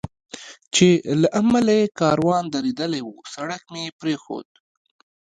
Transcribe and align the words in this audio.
چې 0.75 0.87
له 1.21 1.27
امله 1.41 1.71
یې 1.79 1.93
کاروان 1.99 2.43
درېدلی 2.55 3.01
و، 3.03 3.09
سړک 3.33 3.63
مې 3.73 3.85
پرېښود. 3.99 4.47